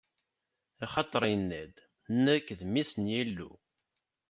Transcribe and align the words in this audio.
Axaṭer 0.85 1.23
inna-d: 1.35 1.75
Nekk, 2.23 2.47
d 2.59 2.61
Mmi-s 2.67 2.91
n 2.95 3.03
Yillu. 3.13 3.51